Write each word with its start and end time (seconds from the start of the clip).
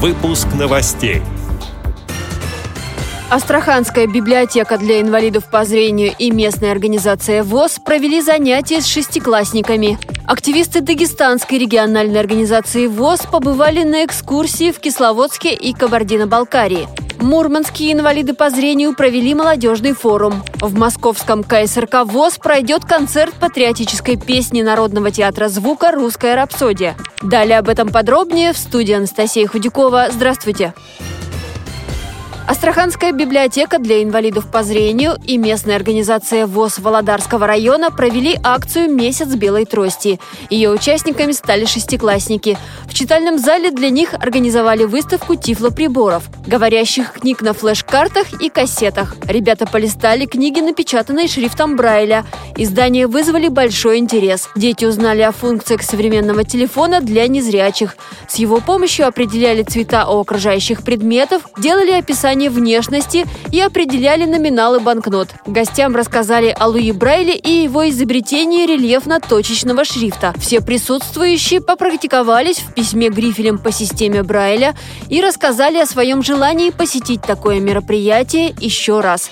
Выпуск 0.00 0.46
новостей. 0.56 1.22
Астраханская 3.30 4.06
библиотека 4.06 4.78
для 4.78 5.00
инвалидов 5.00 5.50
по 5.50 5.64
зрению 5.64 6.14
и 6.16 6.30
местная 6.30 6.70
организация 6.70 7.42
ВОЗ 7.42 7.80
провели 7.84 8.20
занятия 8.20 8.80
с 8.80 8.86
шестиклассниками. 8.86 9.98
Активисты 10.24 10.82
Дагестанской 10.82 11.58
региональной 11.58 12.20
организации 12.20 12.86
ВОЗ 12.86 13.22
побывали 13.22 13.82
на 13.82 14.04
экскурсии 14.04 14.70
в 14.70 14.78
Кисловодске 14.78 15.52
и 15.52 15.72
Кабардино-Балкарии. 15.72 16.86
Мурманские 17.20 17.92
инвалиды 17.92 18.32
по 18.32 18.48
зрению 18.48 18.94
провели 18.94 19.34
молодежный 19.34 19.92
форум. 19.92 20.42
В 20.60 20.78
московском 20.78 21.42
КСРК 21.42 22.04
ВОЗ 22.04 22.38
пройдет 22.38 22.84
концерт 22.84 23.34
патриотической 23.34 24.16
песни 24.16 24.62
Народного 24.62 25.10
театра 25.10 25.48
звука 25.48 25.90
«Русская 25.90 26.36
рапсодия». 26.36 26.96
Далее 27.20 27.58
об 27.58 27.68
этом 27.68 27.88
подробнее 27.88 28.52
в 28.52 28.58
студии 28.58 28.94
Анастасия 28.94 29.46
Худякова. 29.48 30.08
Здравствуйте! 30.12 30.74
Астраханская 32.48 33.12
библиотека 33.12 33.78
для 33.78 34.02
инвалидов 34.02 34.50
по 34.50 34.62
зрению 34.62 35.18
и 35.22 35.36
местная 35.36 35.76
организация 35.76 36.46
ВОЗ 36.46 36.78
Володарского 36.78 37.46
района 37.46 37.90
провели 37.90 38.38
акцию 38.42 38.90
«Месяц 38.90 39.28
белой 39.34 39.66
трости». 39.66 40.18
Ее 40.48 40.70
участниками 40.70 41.32
стали 41.32 41.66
шестиклассники. 41.66 42.56
В 42.86 42.94
читальном 42.94 43.38
зале 43.38 43.70
для 43.70 43.90
них 43.90 44.14
организовали 44.14 44.84
выставку 44.84 45.34
тифлоприборов, 45.34 46.22
говорящих 46.46 47.12
книг 47.12 47.42
на 47.42 47.52
флеш-картах 47.52 48.40
и 48.40 48.48
кассетах. 48.48 49.16
Ребята 49.26 49.66
полистали 49.66 50.24
книги, 50.24 50.60
напечатанные 50.60 51.28
шрифтом 51.28 51.76
Брайля. 51.76 52.24
Издания 52.56 53.06
вызвали 53.06 53.48
большой 53.48 53.98
интерес. 53.98 54.48
Дети 54.56 54.86
узнали 54.86 55.20
о 55.20 55.32
функциях 55.32 55.82
современного 55.82 56.44
телефона 56.44 57.02
для 57.02 57.28
незрячих. 57.28 57.94
С 58.26 58.36
его 58.36 58.62
помощью 58.62 59.06
определяли 59.06 59.64
цвета 59.64 60.08
у 60.08 60.18
окружающих 60.18 60.82
предметов, 60.82 61.42
делали 61.58 61.90
описание 61.90 62.37
описание 62.38 62.50
внешности 62.50 63.26
и 63.50 63.60
определяли 63.60 64.24
номиналы 64.24 64.80
банкнот. 64.80 65.28
Гостям 65.46 65.96
рассказали 65.96 66.54
о 66.56 66.68
Луи 66.68 66.92
Брайле 66.92 67.36
и 67.36 67.64
его 67.64 67.88
изобретении 67.88 68.66
рельефно-точечного 68.66 69.84
шрифта. 69.84 70.32
Все 70.38 70.60
присутствующие 70.60 71.60
попрактиковались 71.60 72.58
в 72.58 72.72
письме 72.74 73.08
грифелем 73.08 73.58
по 73.58 73.72
системе 73.72 74.22
Брайля 74.22 74.74
и 75.08 75.20
рассказали 75.20 75.78
о 75.78 75.86
своем 75.86 76.22
желании 76.22 76.70
посетить 76.70 77.22
такое 77.22 77.60
мероприятие 77.60 78.54
еще 78.60 79.00
раз. 79.00 79.30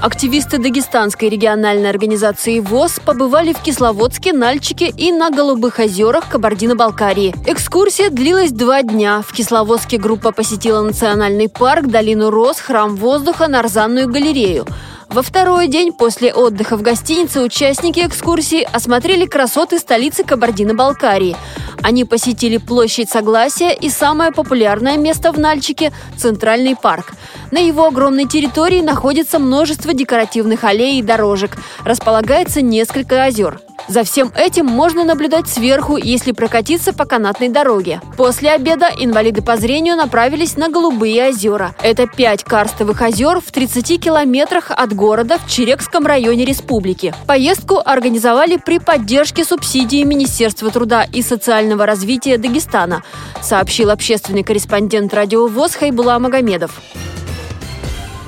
Активисты 0.00 0.58
Дагестанской 0.58 1.28
региональной 1.28 1.90
организации 1.90 2.60
ВОЗ 2.60 3.00
побывали 3.04 3.52
в 3.52 3.60
Кисловодске, 3.60 4.32
Нальчике 4.32 4.90
и 4.96 5.10
на 5.10 5.30
Голубых 5.30 5.80
озерах 5.80 6.28
Кабардино-Балкарии. 6.28 7.34
Экскурсия 7.46 8.08
длилась 8.08 8.52
два 8.52 8.82
дня. 8.82 9.22
В 9.26 9.32
Кисловодске 9.32 9.98
группа 9.98 10.30
посетила 10.30 10.82
национальный 10.82 11.48
парк, 11.48 11.86
долину 11.88 12.30
Рос, 12.30 12.60
храм 12.60 12.94
воздуха, 12.94 13.48
Нарзанную 13.48 14.06
галерею. 14.06 14.66
Во 15.08 15.22
второй 15.22 15.66
день 15.66 15.92
после 15.92 16.32
отдыха 16.32 16.76
в 16.76 16.82
гостинице 16.82 17.40
участники 17.40 18.00
экскурсии 18.00 18.68
осмотрели 18.72 19.26
красоты 19.26 19.78
столицы 19.78 20.22
Кабардино-Балкарии. 20.22 21.34
Они 21.82 22.04
посетили 22.04 22.58
площадь 22.58 23.08
Согласия 23.08 23.74
и 23.74 23.88
самое 23.88 24.32
популярное 24.32 24.96
место 24.96 25.32
в 25.32 25.38
Нальчике– 25.38 25.92
Центральный 26.16 26.76
парк. 26.76 27.12
На 27.50 27.58
его 27.58 27.86
огромной 27.86 28.26
территории 28.26 28.80
находится 28.80 29.38
множество 29.38 29.94
декоративных 29.94 30.64
аллей 30.64 30.98
и 30.98 31.02
дорожек. 31.02 31.56
Располагается 31.84 32.60
несколько 32.60 33.24
озер. 33.24 33.60
За 33.88 34.04
всем 34.04 34.30
этим 34.36 34.66
можно 34.66 35.02
наблюдать 35.02 35.48
сверху, 35.48 35.96
если 35.96 36.32
прокатиться 36.32 36.92
по 36.92 37.06
канатной 37.06 37.48
дороге. 37.48 38.02
После 38.18 38.50
обеда 38.50 38.90
инвалиды 38.98 39.40
по 39.40 39.56
зрению 39.56 39.96
направились 39.96 40.56
на 40.56 40.68
Голубые 40.68 41.28
озера. 41.30 41.74
Это 41.82 42.06
пять 42.06 42.44
карстовых 42.44 43.00
озер 43.00 43.40
в 43.40 43.50
30 43.50 43.98
километрах 43.98 44.70
от 44.70 44.92
города 44.94 45.38
в 45.38 45.50
Черекском 45.50 46.06
районе 46.06 46.44
республики. 46.44 47.14
Поездку 47.26 47.80
организовали 47.82 48.58
при 48.58 48.78
поддержке 48.78 49.44
субсидии 49.44 50.04
Министерства 50.04 50.70
труда 50.70 51.04
и 51.04 51.22
социального 51.22 51.86
развития 51.86 52.36
Дагестана, 52.36 53.02
сообщил 53.42 53.90
общественный 53.90 54.44
корреспондент 54.44 55.14
радио 55.14 55.46
ВОЗ 55.46 55.76
Хайбула 55.76 56.18
Магомедов. 56.18 56.80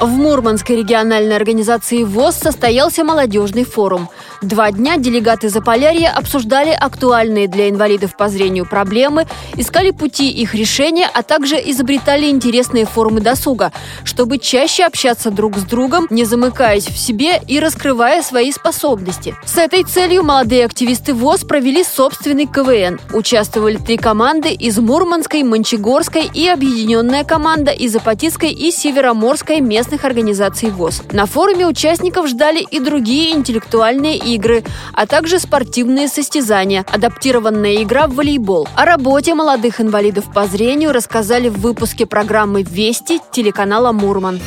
В 0.00 0.08
Мурманской 0.08 0.76
региональной 0.76 1.36
организации 1.36 2.04
ВОЗ 2.04 2.36
состоялся 2.36 3.04
молодежный 3.04 3.64
форум. 3.64 4.08
Два 4.40 4.72
дня 4.72 4.96
делегаты 4.96 5.50
Заполярья 5.50 6.10
обсуждали 6.10 6.70
актуальные 6.70 7.48
для 7.48 7.68
инвалидов 7.68 8.16
по 8.16 8.28
зрению 8.28 8.64
проблемы, 8.64 9.26
искали 9.56 9.90
пути 9.90 10.30
их 10.30 10.54
решения, 10.54 11.06
а 11.12 11.22
также 11.22 11.56
изобретали 11.56 12.30
интересные 12.30 12.86
формы 12.86 13.20
досуга, 13.20 13.72
чтобы 14.02 14.38
чаще 14.38 14.84
общаться 14.84 15.30
друг 15.30 15.58
с 15.58 15.64
другом, 15.64 16.06
не 16.08 16.24
замыкаясь 16.24 16.86
в 16.86 16.96
себе 16.96 17.38
и 17.46 17.60
раскрывая 17.60 18.22
свои 18.22 18.52
способности. 18.52 19.36
С 19.44 19.58
этой 19.58 19.84
целью 19.84 20.22
молодые 20.22 20.64
активисты 20.64 21.12
ВОЗ 21.12 21.44
провели 21.44 21.84
собственный 21.84 22.46
КВН. 22.46 22.98
Участвовали 23.12 23.76
три 23.76 23.98
команды 23.98 24.52
из 24.54 24.78
Мурманской, 24.78 25.42
Мончегорской 25.42 26.30
и 26.32 26.48
объединенная 26.48 27.24
команда 27.24 27.72
из 27.72 27.94
Апатитской 27.94 28.50
и 28.50 28.70
Североморской 28.70 29.60
местных 29.90 30.04
организаций 30.04 30.70
ВОЗ. 30.70 31.02
На 31.10 31.26
форуме 31.26 31.66
участников 31.66 32.28
ждали 32.28 32.60
и 32.60 32.78
другие 32.78 33.32
интеллектуальные 33.32 34.18
игры, 34.18 34.62
а 34.92 35.06
также 35.06 35.40
спортивные 35.40 36.06
состязания, 36.06 36.84
адаптированная 36.92 37.82
игра 37.82 38.06
в 38.06 38.14
волейбол. 38.14 38.68
О 38.76 38.84
работе 38.84 39.34
молодых 39.34 39.80
инвалидов 39.80 40.26
по 40.32 40.46
зрению 40.46 40.92
рассказали 40.92 41.48
в 41.48 41.58
выпуске 41.58 42.06
программы 42.06 42.62
«Вести» 42.62 43.20
телеканала 43.32 43.90
«Мурман». 43.90 44.38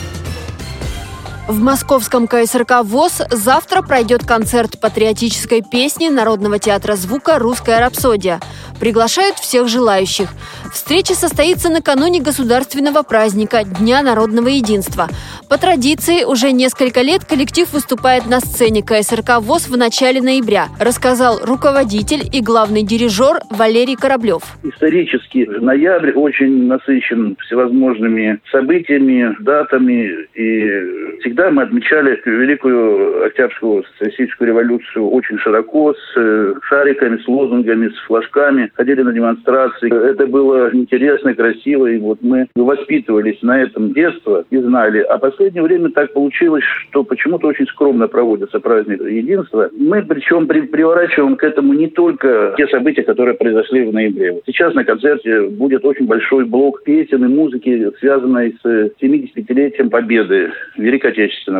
В 1.45 1.61
московском 1.61 2.25
КСРК 2.25 2.83
ВОЗ 2.85 3.23
завтра 3.29 3.81
пройдет 3.81 4.25
концерт 4.25 4.79
патриотической 4.79 5.61
песни 5.61 6.07
Народного 6.07 6.57
театра 6.57 6.95
звука 6.95 7.37
«Русская 7.37 7.81
рапсодия». 7.81 8.39
Приглашают 8.79 9.35
всех 9.35 9.67
желающих. 9.67 10.29
Встреча 10.73 11.13
состоится 11.13 11.69
накануне 11.69 12.21
государственного 12.21 13.03
праздника 13.03 13.63
Дня 13.63 14.01
народного 14.01 14.47
единства. 14.47 15.09
По 15.49 15.57
традиции, 15.57 16.23
уже 16.23 16.51
несколько 16.51 17.01
лет 17.01 17.25
коллектив 17.25 17.71
выступает 17.73 18.25
на 18.25 18.39
сцене 18.39 18.81
КСРК 18.81 19.39
ВОЗ 19.39 19.67
в 19.67 19.77
начале 19.77 20.21
ноября, 20.21 20.69
рассказал 20.79 21.39
руководитель 21.43 22.27
и 22.31 22.41
главный 22.41 22.83
дирижер 22.83 23.41
Валерий 23.49 23.95
Кораблев. 23.95 24.43
Исторически 24.63 25.47
ноябрь 25.59 26.11
очень 26.13 26.67
насыщен 26.67 27.35
всевозможными 27.45 28.39
событиями, 28.51 29.35
датами. 29.41 30.09
И 30.33 31.23
всегда 31.33 31.49
мы 31.49 31.63
отмечали 31.63 32.21
Великую 32.25 33.25
Октябрьскую 33.25 33.83
социалистическую 33.85 34.49
революцию 34.49 35.09
очень 35.09 35.39
широко, 35.39 35.93
с 35.93 36.17
э, 36.17 36.53
шариками, 36.69 37.17
с 37.17 37.27
лозунгами, 37.27 37.89
с 37.89 37.97
флажками. 38.05 38.71
Ходили 38.75 39.01
на 39.01 39.11
демонстрации. 39.11 39.91
Это 40.11 40.27
было 40.27 40.69
интересно, 40.73 41.33
красиво. 41.33 41.87
И 41.87 41.97
вот 41.97 42.19
мы 42.21 42.47
воспитывались 42.55 43.41
на 43.41 43.63
этом 43.63 43.93
детство 43.93 44.45
и 44.51 44.57
знали. 44.59 44.99
А 44.99 45.17
после 45.17 45.33
последнее 45.33 45.63
время 45.63 45.89
так 45.89 46.13
получилось, 46.13 46.63
что 46.63 47.03
почему-то 47.03 47.47
очень 47.47 47.65
скромно 47.67 48.07
проводится 48.07 48.59
праздник 48.59 49.01
единства. 49.01 49.69
Мы 49.75 50.03
причем 50.03 50.45
при, 50.45 50.61
приворачиваем 50.61 51.35
к 51.35 51.43
этому 51.43 51.73
не 51.73 51.87
только 51.87 52.53
те 52.57 52.67
события, 52.67 53.01
которые 53.01 53.33
произошли 53.33 53.85
в 53.85 53.93
ноябре. 53.93 54.39
Сейчас 54.45 54.75
на 54.75 54.83
концерте 54.83 55.47
будет 55.47 55.83
очень 55.83 56.05
большой 56.05 56.45
блок 56.45 56.83
песен 56.83 57.25
и 57.25 57.27
музыки, 57.27 57.91
связанной 57.99 58.55
с 58.61 58.91
75-летием 59.01 59.89
победы 59.89 60.51
в 60.77 60.79
Великой 60.79 61.11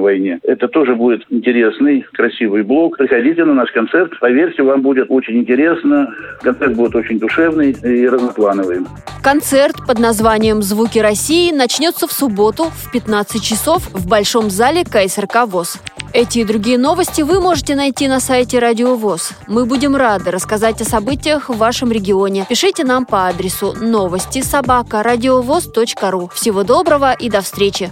войне. 0.02 0.40
Это 0.44 0.68
тоже 0.68 0.96
будет 0.96 1.24
интересный, 1.30 2.06
красивый 2.14 2.64
блок. 2.64 2.98
Приходите 2.98 3.44
на 3.46 3.54
наш 3.54 3.72
концерт. 3.72 4.12
Поверьте, 4.20 4.64
вам 4.64 4.82
будет 4.82 5.08
очень 5.10 5.38
интересно. 5.38 6.14
Концерт 6.42 6.76
будет 6.76 6.96
очень 6.96 7.20
душевный 7.20 7.72
и 7.72 8.08
разноплановый. 8.08 8.80
Концерт 9.24 9.76
под 9.88 10.00
названием 10.00 10.62
«Звуки 10.62 11.00
России» 11.00 11.52
начнется 11.54 12.08
в 12.08 12.12
субботу 12.12 12.66
в 12.66 12.92
15 12.92 13.42
часов 13.42 13.54
часов 13.54 13.90
в 13.94 14.08
Большом 14.08 14.50
зале 14.50 14.84
КСРК 14.84 15.46
ВОЗ. 15.48 15.78
Эти 16.14 16.40
и 16.40 16.44
другие 16.44 16.78
новости 16.78 17.22
вы 17.22 17.40
можете 17.40 17.76
найти 17.76 18.08
на 18.08 18.20
сайте 18.20 18.60
Радио 18.60 18.96
ВОЗ. 18.96 19.34
Мы 19.48 19.66
будем 19.66 19.96
рады 19.96 20.32
рассказать 20.32 20.82
о 20.82 20.86
событиях 20.86 21.50
в 21.50 21.58
вашем 21.58 21.92
регионе. 21.92 22.46
Пишите 22.48 22.84
нам 22.84 23.06
по 23.06 23.28
адресу 23.28 23.74
новости 23.80 24.42
собака 24.42 25.02
ру. 25.04 26.30
Всего 26.34 26.64
доброго 26.64 27.14
и 27.14 27.30
до 27.30 27.42
встречи! 27.42 27.90